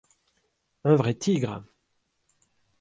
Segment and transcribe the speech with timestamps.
[0.83, 1.63] Un vrai tigre!